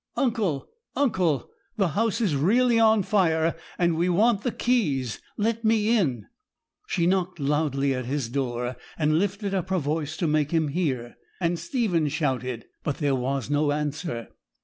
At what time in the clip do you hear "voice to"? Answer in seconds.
9.77-10.25